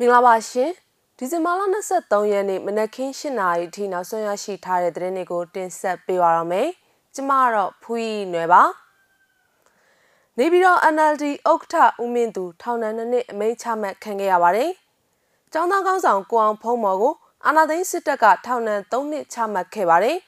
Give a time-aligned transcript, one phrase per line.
[0.00, 0.70] မင်္ဂလာပါရှင်
[1.18, 1.62] ဒီဇင်ဘာလ
[1.94, 6.68] 23ရက်နေ့မနက်ခင်း7:00နာရီအထိနောက်ဆုံးရရှိထားတဲ့သတင်းတွေကိုတင်ဆက်ပေးပါရမယ်
[7.14, 8.62] ကျမကတော့ဖူးရီနွယ်ပါ
[10.38, 14.70] နေပြည်တော် NLD ဥက္ကဋ္ဌဦးမင်းသူထောင်ဒဏ်နှစ်အမိန့်ချမှတ်ခံခဲ့ရပါတယ်။
[15.52, 17.14] ကျောင်းသားကောင်းဆောင်ကိုအောင်ဖုံးမော်ကို
[17.46, 20.18] အာဏာသိမ်းစစ်တပ်ကထောင်ဒဏ်3နှစ်ချမှတ်ခဲ့ပါတယ်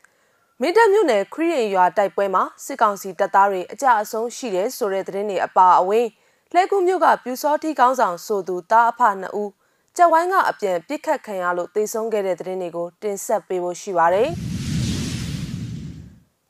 [0.60, 6.06] ။မင်းတပ်မြို့နယ်ခရီးရင်ရွာတိုက်ပွဲမှာစစ်ကောင်စီတပ်သားတွေအကြအဆုံးရှိတယ်ဆိုတဲ့သတင်းတွေအပါအဝင်
[6.54, 9.50] လှဲကူးမြို့ကပြူစောတိကောင်းဆောင်ဆိုသူတားအဖနှစ်ဦး
[9.96, 14.28] ကြက်ဝိုင်းကအပြန်ပြစ်ခတ်ခံရလို့တေဆုံးခဲ့တဲ့သတင်းတွေကိုတင်ဆက်ပေးဖို့ရှိပါတယ်။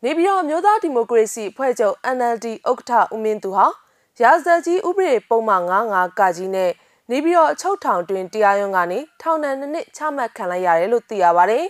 [0.04, 3.66] နေပြည်တော်မျိုးသားဒီမိုကရေစီအဖွဲ့ချုပ် NLD ဥက္ကဋ္ဌဦးမင်းသူဟာ
[4.22, 6.70] ရာဇသက်ကြီးဥပဒေပုံမှန်95ကကြီးနဲ့
[7.10, 11.64] နေပြည်တော်အချုပ်ထောင်တွင်တရားရုံးကနေထောင်ဒဏ်2နှစ်ချမှတ်ခံလိုက်ရတယ်လို့သိရပါတယ်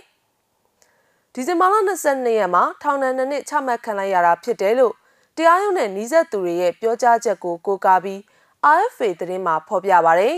[1.33, 4.93] ။ဒီဇင်ဘာလ22ရက်မှာထောင်ဒဏ်2နှစ်ချမှတ်ခံလိုက်ရတာဖြစ်တယ်လို့
[5.37, 8.19] တရားရုံးနဲ့နှီးဆက်သူတွေရဲ့ပြောကြားချက်ကိုကိုးကားပြီး
[8.77, 10.37] RFA သတင်းမှာဖော်ပြပါရယ်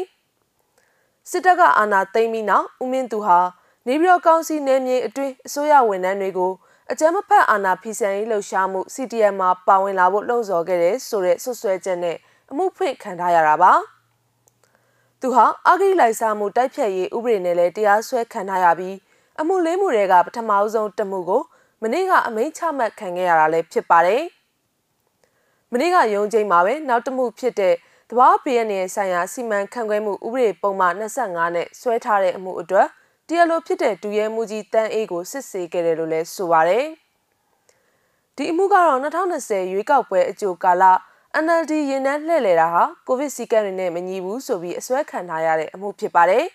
[1.29, 3.39] စစ်တပ်ကအာဏာသိမ်းပြီးနောက်ဦးမင်းသူဟာ
[3.87, 6.51] နေပြည်တော်ကောင်စီနယ်မြေအတွင်းအစိုးရဝန်ထမ်းတွေကို
[6.91, 12.17] အကြမ်းမဖက်အာဏာဖီဆန်ရေးလှုပ်ရှားမှု CDM မှာပါဝင်လာဖို့လှုံ့ဆော်ခဲ့တဲ့ဆိုတဲ့ဆွဆွဲချက်နဲ့
[12.51, 13.73] အမှုဖွင့်ခံထားရတာပါ
[15.21, 18.95] သူဟာအာဂိလိုက်စားမှုတိုက်ဖြတ်ရေးဥပဒေနဲ့လည်းတရားစွဲခံထားရပြီး
[19.39, 21.41] အမှုလေးမှုတွေကပထမအဆုံးတမှုကို
[21.81, 24.23] မနေ့ကအမိန့်ချမှတ်ခံခဲ့ရတာလည်းဖြစ်ပါတယ်။
[25.75, 27.75] မနေ့ကရုံးချိန်မှာပဲနောက်တမှုဖြစ်တဲ့
[28.09, 32.87] တဘာဘေးရနယ်ဆိုင်ရာစီမံခန့်ခွဲမှုဥပဒေပုံမှန်25နဲ့ဆွဲထားတဲ့အမှုအတွက်
[33.27, 36.85] တရားလိုဖြစ်တဲ့ဒူရဲမှုကြီးတန်းအေးကိုစစ်ဆေးခဲ့တယ်လို့လည်းဆိုပါတယ်။
[38.35, 40.83] ဒီအမှုကတော့2020ရွေးကောက်ပွဲအကြိုကာလ
[41.43, 46.45] NLD ရင်နှန်းလှည့်လည်တာဟာကိုဗစ်စီကံတွေနဲ့မညီဘူးဆိုပြီးအစွဲခံထားရတဲ့အမှုဖြစ်ပါတယ်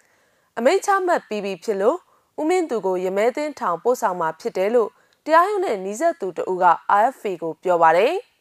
[0.58, 1.96] ။အမိန့်ချမှတ်ပြီးပြီဖြစ်လို့
[2.40, 4.90] ဦးမင်းသူကိုရမဲသိန်းထောင်ပို့ဆောင်มาဖြစ်တယ်လို့
[5.24, 6.66] တရားရုံးနဲ့နှီးဆက်သူတဦးက
[7.02, 8.14] RFA ကိုပြောပါတယ်။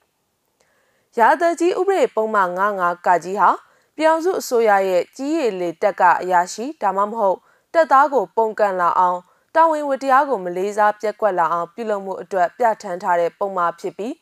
[1.19, 3.49] ရာသကြီးဥပဒေပုံမှန်95ကကြီးဟာ
[3.97, 7.37] ပြောင်စုအစိုးရရဲ့ကြီးရည်လေတက်ကအရာရှိဒါမှမဟုတ်
[7.73, 9.19] တက်သားကိုပုံကန်လာအောင်
[9.55, 14.13] တာဝန်ဝတရားကိုမလေးစားပြက်ကွက်လာအောင်ပြုလုပ်မှုအတွက်ပြဋ္ဌာန်းထားတဲ့ပုံမှားဖြစ်ပြီး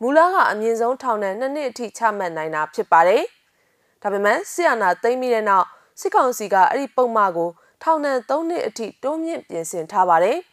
[0.00, 3.22] မူလကအမြင့်ဆုံးထောင်ဒဏ်2နှစ်အထိချမှတ်နိုင်တာဖြစ်ပါတယ်။
[4.02, 5.66] ဒါပေမဲ့ဆီယနာသိမ်းပြီးတဲ့နောက်
[6.00, 7.50] စစ်ကောင်စီကအဲ့ဒီပုံမှားကို
[7.82, 10.38] ထောင်ဒဏ်3နှစ်အထိတိုးမြင့်ပြင်ဆင်ထားပါတယ်။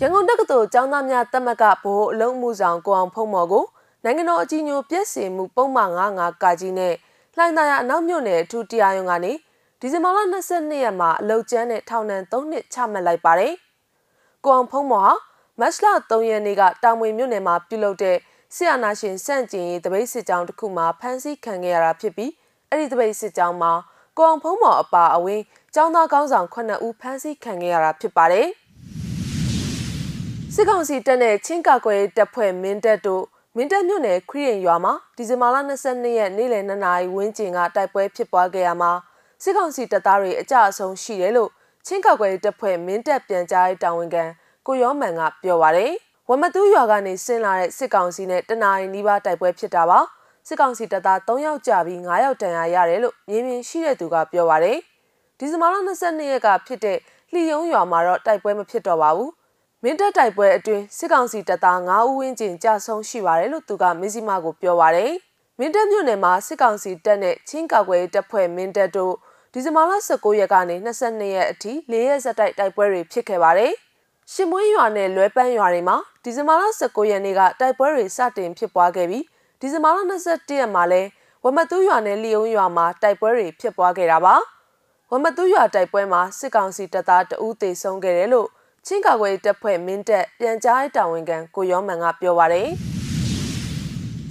[0.00, 3.64] ရန်ကုန်တက္ကသိုလ်ကျောင်းသားများတက်မကဘိုးအလုံးမှုဆောင်ကိုအောင်ဖုံးမော်ကို
[4.08, 6.94] နိုင်ငံတော်အကြီးအကျယ်ပြည့်စင်မှုပုံမှန်95ကကြီးနဲ့
[7.36, 9.32] လှိုင်သာယာအနောက်မြို့နယ်အထူးတရားရုံးကနေ
[9.80, 10.18] ဒီဇင်ဘာလ
[10.50, 13.54] 22ရက်မှာအလုတ်ကျန်းနဲ့ထောင်ဒဏ်3နှစ်ချမှတ်လိုက်ပါတယ်။
[14.44, 15.12] ကိုအောင်ဖုံးမော်ဟာ
[15.60, 15.74] မတ်လ
[16.10, 18.16] 3ရက်နေ့ကတာမွေမြို့နယ်မှာပြုလုပ်တဲ့
[18.54, 22.32] ဆီယနာရှင်စန့်ကျင်ရေးတပိတ်စစ်ကြောင်းတစ်ခုမှာဖမ်းဆီးခံခဲ့ရတာဖြစ်ပြီး
[22.70, 23.72] အဲ့ဒီတပိတ်စစ်ကြောင်းမှာ
[24.16, 25.40] ကိုအောင်ဖုံးမော်အပါအဝင်
[25.76, 28.46] ចောင်းသားကောင်းဆောင်9ဦးဖမ်းဆီးခံခဲ့ရတာဖြစ်ပါတယ်။
[30.54, 33.24] စစ်ကောင်စီတပ်နဲ့ချင်းကာကွယ်တပ်ဖွဲ့မင်းတပ်တို့
[33.58, 35.56] မင်းတပ်မြို့နယ်ခရီးရင်ရွာမှာဒီဇင်ဘာလ
[35.86, 38.92] 22ရက်နေ့လယ်2နာရီဝန်းကျင်ကတိုက်ပွဲဖြစ်ပွားခဲ့ရမှာ
[39.42, 41.50] စစ်ကောင်စီတပ်သားတွေအကြအဆုံးရှိတယ်လို့
[41.86, 44.24] ချင်းကောက်ွယ်တပ်ဖွဲ့မင်းတပ်ပြန်ကြားရေးတာဝန်ခံ
[44.66, 45.92] ကိုရောမန်ကပြောပါရယ်
[46.28, 49.98] ဝမတူးရွာကနေဆင်းလာတဲ့စစ်ကောင်စီနဲ့တနအီနီးပါးတိုက်ပွဲဖြစ်တာပါ
[50.48, 54.78] စစ်ကောင်စီတပ်သား3ယောက်ကြာပြီး9ယောက်တန်ရာရတယ်လို့မြင်းမြင်းရှိတဲ့သူကပြောပါရယ်
[55.38, 56.98] ဒီဇင်ဘာလ22ရက်ကဖြစ်တဲ့
[57.32, 59.30] လှီယုံရွာမှာတော့တိုက်ပွဲမဖြစ်တော့ပါဘူး
[59.88, 65.12] မင်းတပ်တိုက်ပွဲအတွင်းစစ်ကောင်စီတပ်သား9ဦးဝန်းကျင်ကြာဆုံးရှိပါတယ်လို့သူကမင်းစီမာကိုပြောပါတယ်။
[65.58, 69.14] မင်းတပ်မြို့နယ်မှာစစ်ကောင်စီတပ်နဲ့ချင်းကောက်ွယ်တပ်ဖွဲ့မင်းတပ်တို့
[69.52, 73.72] ဒီဇင်ဘာလ19ရက်ကနေ22ရက်အထိ၄ရက်ဆက်တိုက်တိုက်ပွဲတွေဖြစ်ခဲ့ပါတယ်။
[74.32, 79.24] ရှင်မွေးရွာနဲ့လွဲပန်းရွာတွေမှာဒီဇင်ဘာလ19ရက်နေ့ကတိုက်ပွဲတွေစတင်ဖြစ်ပွားခဲ့ပြီး
[79.60, 79.98] ဒီဇင်ဘာလ
[80.28, 81.08] 21ရက်မှာလည်း
[81.44, 84.34] ဝမတူးရွာနဲ့လီယုံရွာမှာတိုက်ပွဲတွေဖြစ်ပွားခဲ့တာပါ။
[85.10, 88.48] ဝမတူးရွာတိုက်ပွဲမှာစစ်ကောင်စီတပ်သားတအူးသေဆုံးခဲ့တယ်လို့
[88.88, 92.68] ချင်းကာကွယ်တပ်ဖွဲ့မင်းတပ်ပြန်ကြားရေးတာဝန်ခံကိုရောမန်ကပြောပါရယ်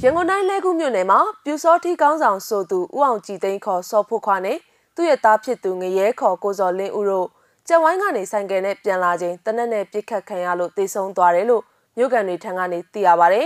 [0.01, 4.57] ရန်ကုန်တိုင်းလဲခုမြို့နယ်မှာပြူစောထီကောင်းဆောင်ဆိုသူဦးအောင်ကြည်သိန်းခေါ်စောဖို့ခွာနဲ့
[4.95, 7.27] သူ့ရဲ့သားဖြစ်သူငရဲခေါ်ကိုစော်လင်းဦးတို့
[7.67, 11.63] ကြက်ဝိုင်းကနေဆိုင်ကယ်နဲ့ပြန်လာချိန်တနက်နဲ့ပြစ်ခတ်ခံရလို့တေဆုံးသွားတယ်လို့
[11.97, 13.41] မြို့ကန်တွေထံကနေသိရပါဗျ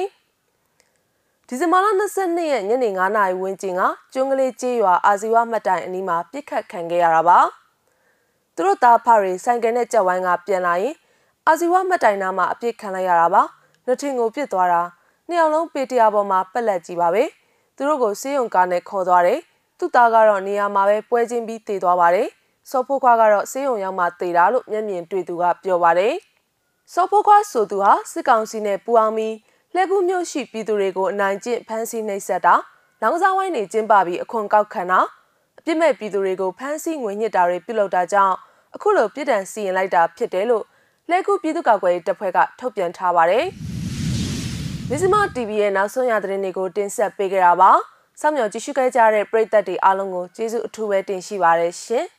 [1.48, 1.88] ။ဒီဇင်ဘာလ
[2.19, 3.81] 22ရက်ညနေ9:00နာရီဝန်းကျင်က
[4.13, 7.39] ကျွန်းကလေးကျေးရွာအာဇီဝမှတ်တိုင်အနီးမှာပြစ်ခတ်ခံခဲ့ရတာပါ။
[8.56, 10.95] သူတို့သားဖတွေဆိုင်ကယ်နဲ့ကြက်ဝိုင်းကပြန်လာရင်
[11.47, 13.44] အာဇီဝမတ်တိုင်နာမှာအပြစ်ခံလိုက်ရတာပါ
[13.86, 14.81] နှထင်ကိုပြစ်သွားတာ
[15.27, 17.24] နှစ်ယောက်လုံးပေတရာပေါ်မှာပက်လက်ကြည့်ပါပဲ
[17.75, 19.39] သူတို့ကိုစေးရုံကားနဲ့ခေါ်သွားတယ်
[19.77, 22.27] သူ့သားကတော့နေရာမှာပဲပွဲချင်းပြီးတည်သွားပါတယ်
[22.69, 26.13] စောဖိုးခွားကတော့စေးရုံရောက်မှတည်တာလို့မျက်မြင်တွေ့သူကပြောပါတယ်
[26.94, 29.35] စောဖိုးခွားဆိုသူဟာစစ်ကောင်စီနဲ့ပူးပေါင်းပြီး
[29.75, 32.56] လက်ကူးမျိုးရှိပြည်သူတွေကိုအနိုင်ကျင့်ဖမ်းဆီးနှိပ်စက်တာ
[33.01, 35.00] လောင်စာဝိုင်းတွေကျင်းပပြီးအခွန်ကောက်ခံတာ
[35.59, 38.35] အပြစ်မဲ့ပြည်သူတွေကိုဖမ်းဆီးငွေညစ်တာတွေပြုလုပ်တာကြောင့်
[38.75, 40.65] အခုလိုပြည်တံစီရင်လိုက်တာဖြစ်တယ်လို့
[41.11, 43.45] လက်ခုပြည်သူ့ကာကွယ်ရေးတပ်ဖွဲ့ကထုတ်ပြန်ထားပါတယ်။
[44.89, 47.71] မဇ္ဈိမ TV ရဲ့နောက်ဆုံးရသတင်းတွေကိုတင်ဆက်ပေးကြတာပါ။
[48.19, 52.06] စောင့်မျှော်ကြည့်ရှုခဲ့ကြတဲ့ပရိသတ်တွေအားလုံးကိုကျေးဇူးအထူးပဲတင်ရှိပါရရှင်။